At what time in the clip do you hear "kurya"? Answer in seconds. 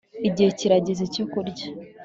1.31-1.67